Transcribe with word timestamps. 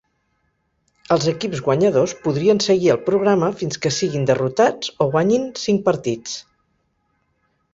Els 1.15 1.25
equips 1.31 1.59
guanyadors 1.67 2.15
podrien 2.23 2.61
seguir 2.67 2.89
al 2.95 2.99
programa 3.09 3.51
fins 3.59 3.81
que 3.83 3.93
siguin 3.99 4.25
derrotats 4.33 4.93
o 5.07 5.11
guanyin 5.17 5.47
cinc 5.69 5.85
partits. 5.91 6.35